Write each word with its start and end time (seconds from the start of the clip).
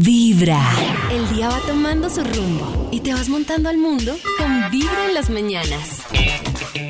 Vibra. 0.00 0.60
El 1.12 1.36
día 1.36 1.48
va 1.48 1.60
tomando 1.60 2.10
su 2.10 2.24
rumbo 2.24 2.88
y 2.90 3.00
te 3.00 3.14
vas 3.14 3.28
montando 3.28 3.68
al 3.68 3.78
mundo 3.78 4.16
con 4.38 4.70
Vibra 4.70 5.06
en 5.06 5.14
las 5.14 5.30
mañanas. 5.30 6.02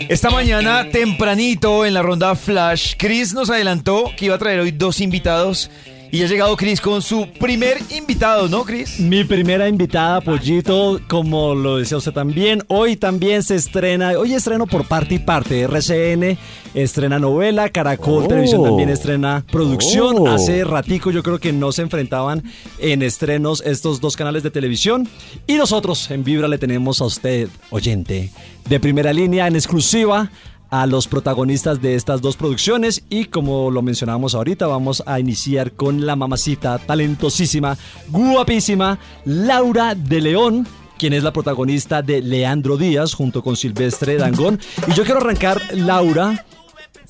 Esta 0.08 0.30
mañana, 0.30 0.88
tempranito 0.90 1.84
en 1.84 1.92
la 1.92 2.02
ronda 2.02 2.34
Flash, 2.34 2.94
Chris 2.96 3.34
nos 3.34 3.50
adelantó 3.50 4.10
que 4.16 4.26
iba 4.26 4.36
a 4.36 4.38
traer 4.38 4.60
hoy 4.60 4.70
dos 4.70 5.00
invitados. 5.00 5.70
Y 6.14 6.22
ha 6.22 6.28
llegado 6.28 6.56
Chris 6.56 6.80
con 6.80 7.02
su 7.02 7.26
primer 7.40 7.76
invitado, 7.90 8.48
¿no, 8.48 8.62
Chris? 8.62 9.00
Mi 9.00 9.24
primera 9.24 9.68
invitada, 9.68 10.20
Pollito, 10.20 11.00
como 11.08 11.56
lo 11.56 11.78
decía 11.78 11.96
usted 11.96 12.12
también. 12.12 12.62
Hoy 12.68 12.94
también 12.94 13.42
se 13.42 13.56
estrena, 13.56 14.10
hoy 14.10 14.32
estreno 14.32 14.68
por 14.68 14.86
parte 14.86 15.16
y 15.16 15.18
parte. 15.18 15.62
RCN 15.62 16.38
estrena 16.72 17.18
novela, 17.18 17.68
Caracol 17.68 18.26
Oh. 18.26 18.28
Televisión 18.28 18.62
también 18.62 18.90
estrena 18.90 19.44
producción. 19.50 20.16
Oh. 20.20 20.28
Hace 20.28 20.62
ratico 20.62 21.10
yo 21.10 21.24
creo 21.24 21.40
que 21.40 21.52
no 21.52 21.72
se 21.72 21.82
enfrentaban 21.82 22.44
en 22.78 23.02
estrenos 23.02 23.60
estos 23.66 24.00
dos 24.00 24.16
canales 24.16 24.44
de 24.44 24.52
televisión. 24.52 25.08
Y 25.48 25.54
nosotros 25.54 26.08
en 26.12 26.22
Vibra 26.22 26.46
le 26.46 26.58
tenemos 26.58 27.00
a 27.00 27.06
usted, 27.06 27.48
oyente, 27.70 28.30
de 28.68 28.78
primera 28.78 29.12
línea 29.12 29.48
en 29.48 29.56
exclusiva 29.56 30.30
a 30.74 30.88
los 30.88 31.06
protagonistas 31.06 31.80
de 31.80 31.94
estas 31.94 32.20
dos 32.20 32.36
producciones 32.36 33.04
y 33.08 33.26
como 33.26 33.70
lo 33.70 33.80
mencionábamos 33.80 34.34
ahorita 34.34 34.66
vamos 34.66 35.04
a 35.06 35.20
iniciar 35.20 35.70
con 35.70 36.04
la 36.04 36.16
mamacita 36.16 36.78
talentosísima, 36.78 37.78
guapísima, 38.08 38.98
Laura 39.24 39.94
de 39.94 40.20
León 40.20 40.66
quien 40.98 41.12
es 41.12 41.22
la 41.22 41.32
protagonista 41.32 42.02
de 42.02 42.20
Leandro 42.22 42.76
Díaz 42.76 43.14
junto 43.14 43.42
con 43.42 43.56
Silvestre 43.56 44.16
Dangón. 44.16 44.60
Y 44.88 44.94
yo 44.94 45.04
quiero 45.04 45.20
arrancar 45.20 45.60
Laura 45.74 46.44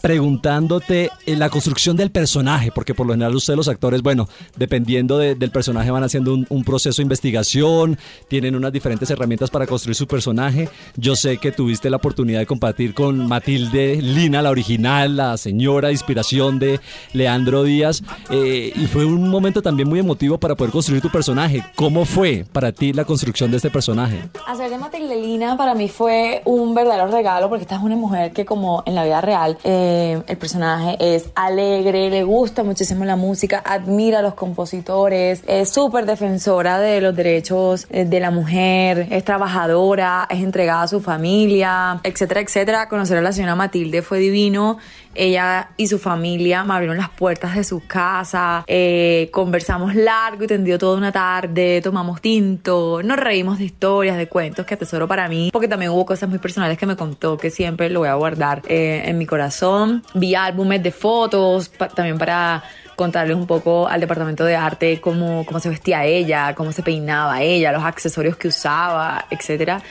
preguntándote 0.05 1.11
en 1.27 1.39
la 1.39 1.49
construcción 1.49 1.97
del 1.97 2.11
personaje, 2.11 2.71
porque 2.75 2.95
por 2.95 3.07
lo 3.07 3.15
general 3.15 3.35
ustedes 3.35 3.57
los 3.57 3.69
actores, 3.69 4.03
bueno, 4.03 4.29
dependiendo 4.57 5.19
de- 5.19 5.35
del 5.35 5.51
personaje 5.51 5.91
van 5.91 6.05
haciendo 6.05 6.35
un, 6.35 6.65
proceso 6.65 6.99
de 6.99 7.05
investigación, 7.05 7.99
tienen 8.29 8.55
unas 8.55 8.73
diferentes 8.73 9.11
herramientas 9.11 9.51
para 9.51 9.67
construir 9.67 9.97
su 9.97 10.07
personaje. 10.07 10.69
Yo 10.97 11.17
sé 11.17 11.39
que 11.39 11.53
tuviste 11.53 11.91
la 11.91 11.97
oportunidad 11.97 12.39
de 12.39 12.47
compartir 12.47 12.95
con 12.95 13.27
Matilde 13.27 14.01
Lina, 14.01 14.41
la 14.43 14.51
original, 14.51 15.17
la 15.17 15.37
señora 15.37 15.91
inspiración 15.91 16.59
de 16.59 16.81
Leandro 17.13 17.63
Díaz, 17.65 18.03
eh, 18.31 18.73
y 18.75 18.87
fue 18.87 19.05
un 19.05 19.29
momento 19.29 19.63
también 19.63 19.89
muy 19.89 19.99
emotivo 19.99 20.39
para 20.39 20.55
poder 20.55 20.73
construir 20.73 21.03
tu 21.03 21.11
personaje. 21.11 21.65
¿Cómo 21.77 22.05
fue 22.05 22.45
para 22.53 22.73
ti 22.73 22.93
la 22.93 23.05
construcción 23.05 23.51
de 23.51 23.57
este 23.59 23.71
personaje? 23.71 24.23
Hacer 24.47 24.71
de 24.71 24.79
Matildelina 24.79 25.57
para 25.57 25.75
mí 25.75 25.89
fue 25.89 26.41
un 26.45 26.75
verdadero 26.75 27.09
regalo 27.09 27.49
porque 27.49 27.63
esta 27.63 27.77
es 27.77 27.83
una 27.83 27.97
mujer 27.97 28.33
que 28.33 28.45
como 28.45 28.83
en 28.87 28.95
la 28.95 29.05
vida 29.05 29.21
real 29.21 29.59
eh, 29.65 29.94
el 30.27 30.37
personaje 30.37 30.97
es 31.01 31.31
alegre, 31.35 32.11
le 32.11 32.25
gusta 32.25 32.63
muchísimo 32.63 33.05
la 33.05 33.17
música, 33.17 33.63
admira 33.65 34.19
a 34.19 34.23
los 34.23 34.35
compositores, 34.35 35.43
es 35.47 35.71
súper 35.71 36.07
defensora 36.07 36.79
de 36.79 37.01
los 37.01 37.15
derechos 37.15 37.87
eh, 37.91 38.05
de 38.05 38.21
la 38.21 38.31
mujer, 38.31 39.09
es 39.11 39.25
trabajadora, 39.25 40.27
es 40.31 40.43
entregada 40.43 40.83
a 40.83 40.89
su 40.89 41.01
familia, 41.01 42.01
etcétera, 42.03 42.41
etcétera. 42.41 42.89
Conocer 42.89 43.19
a 43.19 43.23
la 43.23 43.33
señora 43.33 43.55
Matilde 43.55 44.03
fue 44.03 44.19
divino. 44.19 44.79
Ella 45.15 45.71
y 45.77 45.87
su 45.87 45.99
familia 45.99 46.65
me 46.65 46.75
abrieron 46.75 46.97
las 46.97 47.11
puertas 47.11 47.55
de 47.55 47.63
su 47.63 47.87
casa, 47.87 48.65
eh, 48.67 49.29
conversamos 49.33 49.95
largo 49.95 50.45
y 50.45 50.47
tendido 50.47 50.77
toda 50.79 50.99
una 50.99 51.13
tarde, 51.13 51.81
tomamos 51.83 52.21
tinto, 52.21 53.01
nos 53.03 53.17
reímos 53.17 53.59
de 53.59 53.65
historias, 53.65 54.17
de 54.17 54.29
cuentos 54.29 54.67
que 54.67 54.75
atesoro 54.75 55.07
para 55.07 55.29
mí, 55.29 55.51
porque 55.53 55.69
también 55.69 55.93
hubo 55.93 56.05
cosas 56.05 56.29
muy 56.29 56.39
personales 56.39 56.79
que 56.79 56.87
me 56.87 56.97
contó 56.97 57.37
que 57.37 57.51
siempre 57.51 57.91
lo 57.91 58.01
voy 58.01 58.09
a 58.09 58.15
guardar 58.15 58.63
eh, 58.67 59.03
en 59.07 59.19
mi 59.19 59.27
corazón. 59.27 59.84
Vi 60.15 60.35
álbumes 60.35 60.83
de 60.83 60.91
fotos 60.93 61.69
pa- 61.69 61.89
también 61.89 62.19
para 62.19 62.63
contarles 62.97 63.37
un 63.37 63.47
poco 63.47 63.89
al 63.89 64.01
departamento 64.01 64.45
de 64.45 64.55
arte 64.55 65.01
cómo, 65.01 65.45
cómo 65.47 65.59
se 65.59 65.69
vestía 65.69 66.05
ella, 66.05 66.55
cómo 66.55 66.71
se 66.71 66.83
peinaba 66.83 67.43
ella, 67.43 67.73
los 67.73 67.83
accesorios 67.83 68.37
que 68.37 68.49
usaba, 68.49 69.25
etcétera. 69.31 69.83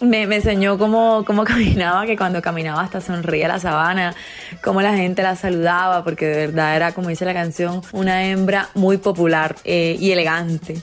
Me, 0.00 0.26
me 0.28 0.36
enseñó 0.36 0.78
cómo, 0.78 1.24
cómo 1.26 1.42
caminaba, 1.52 2.06
que 2.06 2.16
cuando 2.16 2.40
caminaba 2.40 2.80
hasta 2.82 3.00
sonría 3.00 3.48
la 3.48 3.58
sabana, 3.58 4.14
cómo 4.62 4.80
la 4.80 4.94
gente 4.94 5.22
la 5.22 5.34
saludaba, 5.36 6.04
porque 6.04 6.26
de 6.26 6.46
verdad 6.46 6.76
era, 6.76 6.92
como 6.92 7.08
dice 7.08 7.24
la 7.24 7.34
canción, 7.34 7.82
una 7.92 8.24
hembra 8.26 8.68
muy 8.74 8.96
popular 8.98 9.56
eh, 9.64 9.96
y 9.98 10.12
elegante. 10.12 10.80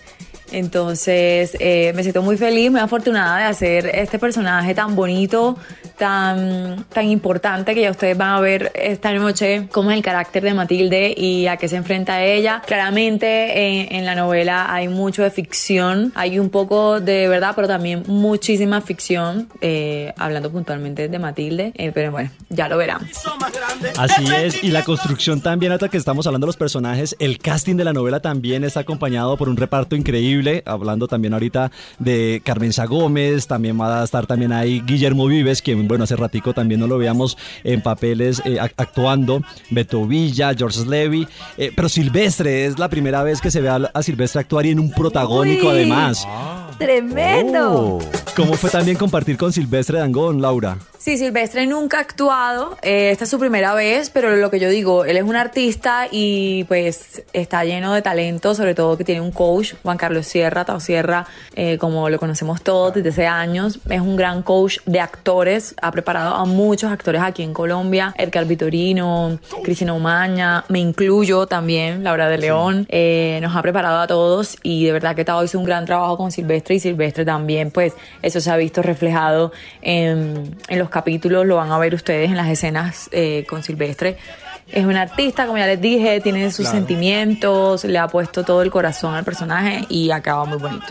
Entonces 0.52 1.56
eh, 1.60 1.94
me 1.96 2.04
siento 2.04 2.22
muy 2.22 2.38
feliz, 2.38 2.72
muy 2.72 2.80
afortunada 2.80 3.38
de 3.38 3.44
hacer 3.46 3.88
este 3.94 4.20
personaje 4.20 4.74
tan 4.74 4.96
bonito, 4.96 5.58
tan, 5.98 6.86
tan 6.86 7.08
importante 7.08 7.76
que 7.76 7.82
ya 7.82 7.92
ustedes 7.92 8.18
van 8.18 8.30
a 8.30 8.40
ver 8.40 8.72
esta 8.76 9.12
noche 9.14 9.68
cómo 9.72 9.92
es 9.92 9.98
el 9.98 10.04
carácter 10.04 10.44
de 10.44 10.54
Matilde 10.54 11.14
y 11.16 11.48
a 11.48 11.58
qué 11.58 11.68
se 11.68 11.76
enfrenta 11.76 12.24
ella. 12.24 12.62
Claramente 12.66 13.28
eh, 13.28 13.88
en 13.92 14.06
la 14.06 14.16
novela 14.16 14.74
hay 14.74 14.88
mucho 14.88 15.24
de 15.24 15.32
ficción, 15.32 16.12
hay 16.16 16.40
un 16.40 16.50
poco 16.50 17.00
de 17.00 17.28
verdad, 17.28 17.54
pero 17.56 17.68
también 17.68 18.04
muchísima 18.08 18.82
ficción, 18.82 19.50
eh, 19.62 20.14
hablando 20.18 20.52
puntualmente 20.52 21.10
de 21.10 21.20
Matilde, 21.20 21.74
eh, 21.76 21.92
pero 21.94 22.12
bueno, 22.12 22.32
ya 22.50 22.70
lo 22.70 22.78
verán. 22.78 23.08
Así 23.98 24.26
es, 24.34 24.64
y 24.64 24.70
la 24.72 24.84
construcción 24.84 25.42
también, 25.42 25.72
hasta 25.72 25.90
que 25.90 25.98
estamos 25.98 26.26
hablando 26.28 26.46
de 26.46 26.50
los 26.50 26.58
personajes, 26.58 27.16
el 27.20 27.40
casting 27.40 27.76
de 27.76 27.84
la 27.84 27.94
novela 27.94 28.20
también 28.22 28.64
está 28.64 28.82
acompañado 28.82 29.36
por 29.38 29.50
un 29.50 29.58
reparto 29.58 29.96
increíble, 29.96 30.39
hablando 30.66 31.08
también 31.08 31.34
ahorita 31.34 31.72
de 32.00 32.42
Carmenza 32.44 32.86
Gómez, 32.86 33.48
también 33.48 33.80
va 33.80 34.02
a 34.02 34.04
estar 34.04 34.26
también 34.28 34.52
ahí 34.54 34.82
Guillermo 34.86 35.26
Vives, 35.28 35.62
quien, 35.62 35.88
bueno, 35.88 36.04
hace 36.06 36.16
ratico 36.16 36.54
también 36.54 36.80
no 36.80 36.88
lo 36.88 36.98
veíamos 36.98 37.38
en 37.64 37.82
papeles 37.82 38.42
eh, 38.46 38.58
ac- 38.60 38.74
actuando, 38.78 39.42
Beto 39.70 40.06
Villa, 40.06 40.54
George 40.58 40.86
Levy, 40.86 41.28
eh, 41.58 41.72
pero 41.76 41.90
Silvestre, 41.90 42.66
es 42.66 42.80
la 42.80 42.90
primera 42.90 43.24
vez 43.24 43.42
que 43.42 43.52
se 43.52 43.62
ve 43.62 43.70
a, 43.70 43.76
a 43.94 44.04
Silvestre 44.04 44.42
actuar 44.42 44.66
y 44.66 44.70
en 44.72 44.80
un 44.80 44.92
protagónico 44.92 45.68
Uy. 45.68 45.72
además. 45.74 46.28
¡Tremendo! 46.78 47.98
Oh. 47.98 48.29
¿Cómo 48.36 48.54
fue 48.54 48.70
también 48.70 48.98
compartir 48.98 49.38
con 49.38 49.52
Silvestre 49.52 50.00
Dangón, 50.00 50.42
Laura? 50.42 50.78
Sí, 50.98 51.18
Silvestre 51.18 51.66
nunca 51.66 51.98
ha 51.98 52.02
actuado, 52.02 52.78
eh, 52.82 53.12
esta 53.12 53.24
es 53.24 53.30
su 53.30 53.40
primera 53.40 53.74
vez, 53.74 54.10
pero 54.10 54.36
lo 54.36 54.52
que 54.52 54.60
yo 54.60 54.70
digo, 54.70 55.06
él 55.06 55.16
es 55.16 55.24
un 55.24 55.38
artista 55.38 56.08
y 56.12 56.66
pues 56.66 57.24
está 57.32 57.64
lleno 57.64 57.94
de 57.94 58.02
talento, 58.02 58.54
sobre 58.54 58.76
todo 58.76 58.98
que 58.98 59.06
tiene 59.06 59.22
un 59.22 59.32
coach, 59.32 59.76
Juan 59.82 59.98
Carlos 59.98 60.28
Sierra, 60.28 60.66
Tao 60.66 60.82
Sierra, 60.82 61.26
eh, 61.56 61.78
como 61.78 62.10
lo 62.10 62.20
conocemos 62.20 62.62
todos 62.62 62.94
desde 62.94 63.10
hace 63.10 63.28
años, 63.28 63.80
es 63.90 64.02
un 64.02 64.18
gran 64.18 64.44
coach 64.44 64.80
de 64.86 65.00
actores, 65.00 65.74
ha 65.82 65.90
preparado 65.92 66.36
a 66.36 66.44
muchos 66.44 66.92
actores 66.92 67.22
aquí 67.22 67.44
en 67.44 67.54
Colombia, 67.54 68.14
Edgar 68.18 68.44
Vitorino, 68.44 69.40
Cristina 69.64 69.94
Umaña, 69.94 70.66
me 70.68 70.80
incluyo 70.80 71.48
también, 71.48 72.04
Laura 72.04 72.28
de 72.28 72.40
León, 72.40 72.86
eh, 72.90 73.40
nos 73.42 73.56
ha 73.56 73.62
preparado 73.62 74.02
a 74.02 74.08
todos 74.08 74.58
y 74.64 74.86
de 74.86 74.92
verdad 74.92 75.16
que 75.16 75.24
Tao 75.24 75.46
hizo 75.46 75.58
un 75.58 75.66
gran 75.66 75.86
trabajo 75.86 76.18
con 76.18 76.34
Silvestre 76.34 76.76
y 76.76 76.82
Silvestre 76.82 77.24
también, 77.24 77.72
pues 77.72 77.94
eso 78.22 78.42
se 78.42 78.52
ha 78.52 78.58
visto 78.58 78.82
reflejado 78.82 79.52
en, 79.82 80.58
en 80.68 80.80
los 80.80 80.90
capítulos, 80.90 81.46
lo 81.46 81.56
van 81.56 81.72
a 81.72 81.78
ver 81.78 81.94
ustedes 81.94 82.30
en 82.30 82.38
las 82.38 82.48
escenas 82.48 83.10
eh, 83.12 83.46
con 83.50 83.64
Silvestre. 83.64 84.18
Es 84.72 84.86
un 84.86 84.96
artista, 84.96 85.48
como 85.48 85.58
ya 85.58 85.66
les 85.66 85.82
dije, 85.82 86.22
tiene 86.22 86.52
sus 86.52 86.68
sentimientos, 86.68 87.84
le 87.86 87.98
ha 87.98 88.08
puesto 88.08 88.44
todo 88.44 88.62
el 88.62 88.70
corazón 88.70 89.16
al 89.16 89.24
personaje 89.24 89.86
y 89.90 90.12
acaba 90.12 90.46
muy 90.46 90.60
bonito. 90.60 90.86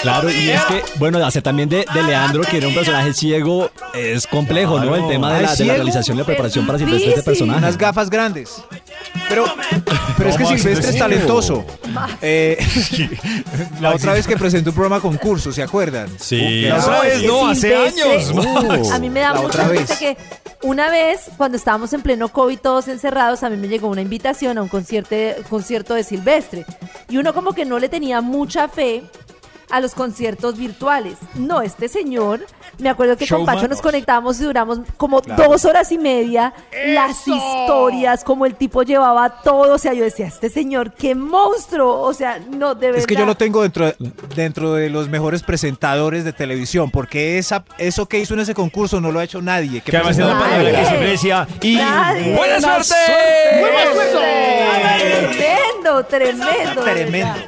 Claro, 0.00 0.30
y 0.30 0.50
es 0.50 0.64
que, 0.64 0.82
bueno, 0.98 1.18
hacer 1.24 1.42
también 1.42 1.68
de, 1.68 1.84
de 1.92 2.02
Leandro, 2.02 2.42
que 2.42 2.56
era 2.56 2.68
un 2.68 2.74
personaje 2.74 3.12
ciego, 3.12 3.70
es 3.92 4.26
complejo, 4.26 4.80
¿no? 4.80 4.96
El 4.96 5.08
tema 5.08 5.34
de 5.34 5.42
la, 5.42 5.54
de 5.54 5.64
la 5.64 5.74
realización 5.74 6.16
y 6.16 6.20
la 6.20 6.26
preparación 6.26 6.66
para 6.66 6.78
Silvestre 6.78 7.10
este 7.10 7.22
personaje. 7.22 7.58
Unas 7.58 7.76
gafas 7.76 8.08
grandes. 8.08 8.62
Pero, 9.28 9.44
pero 10.16 10.30
es 10.30 10.36
que 10.36 10.44
¿Cómo 10.44 10.56
Silvestre 10.56 10.90
es 10.90 10.98
talentoso. 10.98 11.66
Eh, 12.22 12.58
la 13.80 13.94
otra 13.94 14.12
vez 14.12 14.26
que 14.26 14.36
presentó 14.36 14.70
un 14.70 14.74
programa 14.74 15.00
concurso, 15.00 15.52
¿se 15.52 15.62
acuerdan? 15.62 16.08
Sí. 16.18 16.64
Uh, 16.66 16.68
La 16.68 16.78
otra 16.78 17.00
vez, 17.00 17.22
no, 17.24 17.48
hace 17.48 17.74
años. 17.74 18.32
Uh, 18.32 18.92
A 18.92 18.98
mí 18.98 19.10
me 19.10 19.20
da 19.20 19.34
mucha 19.34 19.46
otra 19.46 19.68
risa 19.68 19.84
vez. 19.94 19.98
que 19.98 20.16
una 20.62 20.90
vez, 20.90 21.30
cuando 21.36 21.56
estábamos 21.56 21.92
en 21.92 22.02
pleno 22.02 22.28
COVID 22.28 22.58
todos 22.58 22.88
encerrados, 22.88 23.42
a 23.42 23.50
mí 23.50 23.56
me 23.56 23.68
llegó 23.68 23.88
una 23.88 24.00
invitación 24.00 24.58
a 24.58 24.62
un 24.62 24.68
concierto, 24.68 25.14
concierto 25.48 25.94
de 25.94 26.02
Silvestre. 26.02 26.64
Y 27.08 27.16
uno 27.16 27.32
como 27.32 27.52
que 27.52 27.64
no 27.64 27.78
le 27.78 27.88
tenía 27.88 28.20
mucha 28.20 28.68
fe 28.68 29.04
a 29.70 29.80
los 29.80 29.94
conciertos 29.94 30.56
virtuales. 30.56 31.16
No, 31.34 31.60
este 31.60 31.88
señor, 31.88 32.46
me 32.78 32.88
acuerdo 32.88 33.16
que 33.16 33.26
con. 33.26 33.44
Pacho 33.46 33.68
nos 33.68 33.80
conectamos 33.80 34.40
y 34.40 34.44
duramos 34.44 34.80
como 34.96 35.20
dos 35.20 35.64
horas 35.64 35.90
y 35.92 35.98
media 35.98 36.52
las 36.86 37.26
historias, 37.26 38.24
como 38.24 38.46
el 38.46 38.54
tipo 38.54 38.82
llevaba 38.82 39.42
todo. 39.42 39.74
O 39.74 39.78
sea, 39.78 39.92
yo 39.94 40.04
decía, 40.04 40.26
este 40.26 40.50
señor, 40.50 40.92
qué 40.92 41.14
monstruo. 41.14 42.00
O 42.00 42.12
sea, 42.14 42.38
no, 42.38 42.74
de 42.74 42.86
verdad. 42.88 43.00
Es 43.00 43.06
que 43.06 43.16
yo 43.16 43.26
lo 43.26 43.36
tengo 43.36 43.62
dentro, 43.62 43.92
dentro 44.34 44.74
de 44.74 44.90
los 44.90 45.08
mejores 45.08 45.42
presentadores 45.42 46.24
de 46.24 46.32
televisión, 46.32 46.90
porque 46.90 47.38
esa, 47.38 47.64
eso 47.78 48.06
que 48.06 48.18
hizo 48.18 48.34
en 48.34 48.40
ese 48.40 48.54
concurso 48.54 49.00
no 49.00 49.12
lo 49.12 49.20
ha 49.20 49.24
hecho 49.24 49.40
nadie. 49.42 49.80
¿Qué 49.80 49.90
Que 49.90 49.96
además 49.96 50.16
una 50.16 50.38
presentador? 50.38 50.50
palabra 50.50 50.70
que 50.70 50.76
Nadie. 50.76 50.88
siempre 50.88 51.10
decía, 51.10 51.48
y 51.62 51.76
Nadie. 51.76 52.34
¡buena 52.36 52.60
suerte! 52.60 52.94
Tremendo, 55.38 56.04
tremendo. 56.04 56.84
de 56.84 56.92
Tremendo. 56.92 57.40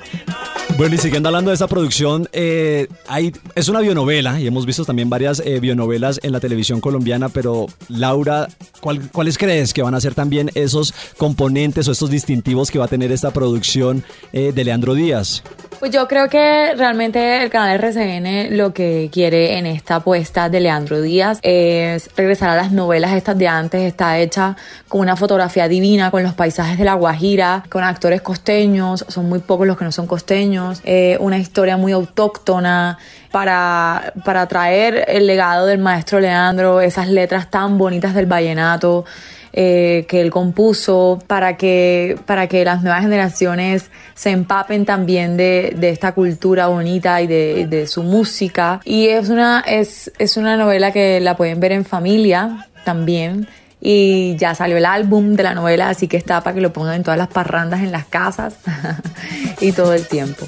Bueno, 0.80 0.94
y 0.94 0.98
siguiendo 0.98 1.28
hablando 1.28 1.50
de 1.50 1.56
esta 1.56 1.66
producción, 1.66 2.26
eh, 2.32 2.88
hay, 3.06 3.34
es 3.54 3.68
una 3.68 3.80
bionovela 3.80 4.40
y 4.40 4.46
hemos 4.46 4.64
visto 4.64 4.86
también 4.86 5.10
varias 5.10 5.42
eh, 5.44 5.60
bionovelas 5.60 6.18
en 6.22 6.32
la 6.32 6.40
televisión 6.40 6.80
colombiana, 6.80 7.28
pero 7.28 7.66
Laura, 7.90 8.48
¿cuál- 8.80 9.10
¿cuáles 9.12 9.36
crees 9.36 9.74
que 9.74 9.82
van 9.82 9.94
a 9.94 10.00
ser 10.00 10.14
también 10.14 10.50
esos 10.54 10.94
componentes 11.18 11.86
o 11.86 11.92
estos 11.92 12.08
distintivos 12.08 12.70
que 12.70 12.78
va 12.78 12.86
a 12.86 12.88
tener 12.88 13.12
esta 13.12 13.30
producción 13.30 14.02
eh, 14.32 14.52
de 14.54 14.64
Leandro 14.64 14.94
Díaz? 14.94 15.42
Pues 15.80 15.92
yo 15.92 16.06
creo 16.08 16.28
que 16.28 16.74
realmente 16.76 17.42
el 17.42 17.48
canal 17.48 17.74
RCN 17.82 18.54
lo 18.58 18.74
que 18.74 19.08
quiere 19.10 19.56
en 19.58 19.64
esta 19.64 19.96
apuesta 19.96 20.50
de 20.50 20.60
Leandro 20.60 21.00
Díaz 21.00 21.38
es 21.42 22.10
regresar 22.16 22.50
a 22.50 22.56
las 22.56 22.70
novelas 22.70 23.14
estas 23.14 23.38
de 23.38 23.48
antes. 23.48 23.80
Está 23.82 24.18
hecha 24.18 24.56
con 24.88 25.00
una 25.00 25.16
fotografía 25.16 25.68
divina, 25.68 26.10
con 26.10 26.22
los 26.22 26.34
paisajes 26.34 26.76
de 26.78 26.84
La 26.84 26.94
Guajira, 26.94 27.64
con 27.70 27.82
actores 27.82 28.20
costeños, 28.20 29.06
son 29.08 29.30
muy 29.30 29.38
pocos 29.38 29.66
los 29.66 29.78
que 29.78 29.84
no 29.86 29.92
son 29.92 30.06
costeños, 30.06 30.69
eh, 30.84 31.16
una 31.20 31.38
historia 31.38 31.76
muy 31.76 31.92
autóctona 31.92 32.98
para, 33.30 34.12
para 34.24 34.46
traer 34.46 35.04
el 35.08 35.26
legado 35.26 35.66
del 35.66 35.78
maestro 35.78 36.20
Leandro, 36.20 36.80
esas 36.80 37.08
letras 37.08 37.50
tan 37.50 37.78
bonitas 37.78 38.14
del 38.14 38.26
vallenato 38.26 39.04
eh, 39.52 40.06
que 40.08 40.20
él 40.20 40.30
compuso 40.30 41.18
para 41.26 41.56
que, 41.56 42.16
para 42.24 42.46
que 42.46 42.64
las 42.64 42.82
nuevas 42.82 43.02
generaciones 43.02 43.90
se 44.14 44.30
empapen 44.30 44.84
también 44.84 45.36
de, 45.36 45.74
de 45.76 45.90
esta 45.90 46.12
cultura 46.12 46.68
bonita 46.68 47.20
y 47.20 47.26
de, 47.26 47.66
de 47.66 47.88
su 47.88 48.04
música. 48.04 48.80
Y 48.84 49.08
es 49.08 49.28
una, 49.28 49.64
es, 49.66 50.12
es 50.18 50.36
una 50.36 50.56
novela 50.56 50.92
que 50.92 51.18
la 51.20 51.36
pueden 51.36 51.58
ver 51.58 51.72
en 51.72 51.84
familia 51.84 52.68
también. 52.84 53.48
Y 53.80 54.36
ya 54.36 54.54
salió 54.54 54.76
el 54.76 54.84
álbum 54.84 55.34
de 55.34 55.42
la 55.42 55.54
novela, 55.54 55.88
así 55.88 56.06
que 56.08 56.16
está 56.16 56.42
para 56.42 56.54
que 56.54 56.60
lo 56.60 56.72
pongan 56.72 56.96
en 56.96 57.02
todas 57.02 57.18
las 57.18 57.28
parrandas 57.28 57.80
en 57.80 57.92
las 57.92 58.04
casas 58.06 58.54
y 59.60 59.72
todo 59.72 59.94
el 59.94 60.06
tiempo. 60.06 60.46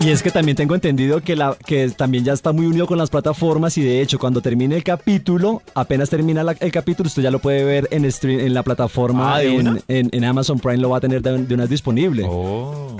Y 0.00 0.10
es 0.10 0.22
que 0.22 0.30
también 0.30 0.56
tengo 0.56 0.76
entendido 0.76 1.20
que, 1.22 1.34
la, 1.34 1.56
que 1.66 1.88
también 1.90 2.22
ya 2.24 2.32
está 2.32 2.52
muy 2.52 2.66
unido 2.66 2.86
con 2.86 2.98
las 2.98 3.10
plataformas 3.10 3.76
y 3.78 3.82
de 3.82 4.00
hecho 4.00 4.18
cuando 4.20 4.40
termine 4.40 4.76
el 4.76 4.84
capítulo, 4.84 5.60
apenas 5.74 6.08
termina 6.08 6.44
la- 6.44 6.54
el 6.60 6.70
capítulo, 6.70 7.08
usted 7.08 7.22
ya 7.22 7.32
lo 7.32 7.40
puede 7.40 7.64
ver 7.64 7.88
en, 7.90 8.10
stream, 8.12 8.38
en 8.38 8.54
la 8.54 8.62
plataforma, 8.62 9.34
Ah, 9.34 9.38
¿de 9.40 9.48
en, 9.48 9.68
una? 9.68 9.80
en- 9.88 10.08
en 10.12 10.24
Amazon 10.24 10.60
Prime 10.60 10.76
lo 10.76 10.90
va 10.90 10.98
a 10.98 11.00
tener 11.00 11.20
de, 11.20 11.38
de 11.38 11.54
una 11.54 11.64
vez 11.64 11.70
disponible. 11.70 12.24
Oh. 12.28 12.96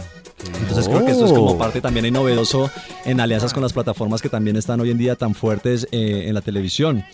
Entonces 0.60 0.88
creo 0.88 1.04
que 1.04 1.12
esto 1.12 1.26
es 1.26 1.32
como 1.32 1.56
parte 1.56 1.80
también 1.80 2.04
ahí 2.04 2.10
novedoso 2.10 2.68
en 3.04 3.20
alianzas 3.20 3.52
con 3.54 3.62
las 3.62 3.72
plataformas 3.72 4.20
que 4.20 4.28
también 4.28 4.56
están 4.56 4.80
hoy 4.80 4.90
en 4.90 4.98
día 4.98 5.14
tan 5.14 5.34
fuertes 5.36 5.86
eh, 5.92 6.24
en 6.26 6.34
la 6.34 6.40
televisión. 6.40 7.04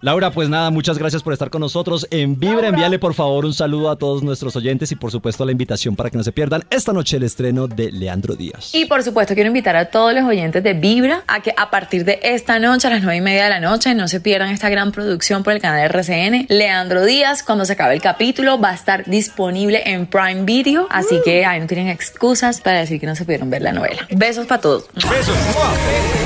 Laura, 0.00 0.30
pues 0.30 0.48
nada, 0.48 0.70
muchas 0.70 0.96
gracias 0.96 1.24
por 1.24 1.32
estar 1.32 1.50
con 1.50 1.60
nosotros. 1.60 2.06
En 2.12 2.38
Vibra, 2.38 2.68
envíale 2.68 3.00
por 3.00 3.14
favor 3.14 3.44
un 3.44 3.52
saludo 3.52 3.90
a 3.90 3.96
todos 3.96 4.22
nuestros 4.22 4.54
oyentes 4.54 4.92
y 4.92 4.94
por 4.94 5.10
supuesto 5.10 5.44
la 5.44 5.50
invitación 5.50 5.96
para 5.96 6.08
que 6.08 6.16
no 6.16 6.22
se 6.22 6.30
pierdan 6.30 6.62
esta 6.70 6.92
noche 6.92 7.16
el 7.16 7.24
estreno 7.24 7.66
de 7.66 7.90
Leandro 7.90 8.36
Díaz. 8.36 8.72
Y 8.74 8.84
por 8.84 9.02
supuesto 9.02 9.34
quiero 9.34 9.48
invitar 9.48 9.74
a 9.74 9.86
todos 9.86 10.14
los 10.14 10.22
oyentes 10.22 10.62
de 10.62 10.74
Vibra 10.74 11.24
a 11.26 11.40
que 11.40 11.52
a 11.56 11.70
partir 11.70 12.04
de 12.04 12.20
esta 12.22 12.60
noche, 12.60 12.86
a 12.86 12.90
las 12.90 13.02
nueve 13.02 13.16
y 13.16 13.20
media 13.20 13.44
de 13.44 13.50
la 13.50 13.58
noche, 13.58 13.92
no 13.94 14.06
se 14.06 14.20
pierdan 14.20 14.50
esta 14.50 14.68
gran 14.68 14.92
producción 14.92 15.42
por 15.42 15.52
el 15.52 15.60
canal 15.60 15.80
RCN. 15.80 16.46
Leandro 16.48 17.04
Díaz, 17.04 17.42
cuando 17.42 17.64
se 17.64 17.72
acabe 17.72 17.94
el 17.94 18.00
capítulo, 18.00 18.60
va 18.60 18.70
a 18.70 18.74
estar 18.74 19.04
disponible 19.04 19.82
en 19.84 20.06
Prime 20.06 20.44
Video, 20.44 20.86
así 20.90 21.16
que 21.24 21.44
ahí 21.44 21.58
no 21.58 21.66
tienen 21.66 21.88
excusas 21.88 22.60
para 22.60 22.78
decir 22.78 23.00
que 23.00 23.06
no 23.06 23.16
se 23.16 23.24
pudieron 23.24 23.50
ver 23.50 23.62
la 23.62 23.72
novela. 23.72 24.06
Besos 24.10 24.46
para 24.46 24.60
todos. 24.60 24.86
Besos. 24.94 25.36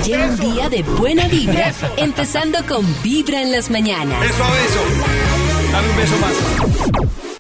Lleva 0.05 0.27
un 0.27 0.37
día 0.37 0.69
de 0.69 0.83
buena 0.83 1.27
vibra, 1.29 1.73
empezando 1.97 2.59
con 2.69 2.85
Vibra 3.03 3.41
en 3.41 3.51
las 3.62 3.70
mañanas. 3.70 4.19
Beso 4.20 4.44
a 4.44 4.50
beso. 4.50 4.81
Dame 5.70 5.88
un 5.91 5.97
beso 5.97 6.17
más. 6.19 7.31